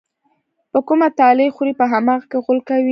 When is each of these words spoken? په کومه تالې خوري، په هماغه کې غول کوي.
په 0.71 0.79
کومه 0.87 1.07
تالې 1.19 1.47
خوري، 1.55 1.73
په 1.79 1.85
هماغه 1.91 2.25
کې 2.29 2.37
غول 2.43 2.59
کوي. 2.67 2.79